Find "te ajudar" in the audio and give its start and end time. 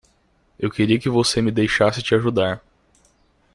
2.01-2.63